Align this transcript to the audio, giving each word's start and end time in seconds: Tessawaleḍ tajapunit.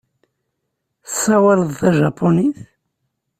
Tessawaleḍ 1.05 1.71
tajapunit. 1.79 2.59